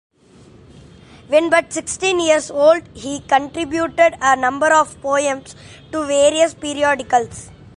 When 1.27 1.51
but 1.51 1.71
sixteen 1.71 2.19
years 2.19 2.49
old 2.49 2.81
he 2.95 3.19
contributed 3.19 4.15
a 4.19 4.35
number 4.35 4.73
of 4.73 4.99
poems 4.99 5.55
to 5.91 6.07
various 6.07 6.55
periodicals. 6.55 7.51